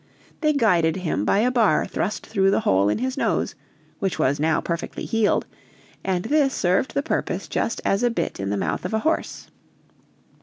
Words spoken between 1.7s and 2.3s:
thrust